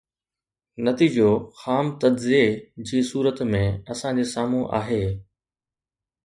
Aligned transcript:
نتيجو 0.85 1.29
خام 1.59 1.85
تجزيي 2.01 2.47
جي 2.87 2.99
صورت 3.11 3.37
۾ 3.53 3.61
اسان 3.93 4.15
جي 4.21 4.25
سامهون 4.33 4.65
آهي. 4.81 5.03